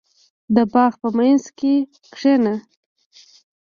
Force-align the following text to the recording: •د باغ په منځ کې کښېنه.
•د 0.55 0.57
باغ 0.73 0.93
په 1.01 1.09
منځ 1.17 1.43
کې 1.57 1.73
کښېنه. 2.13 2.55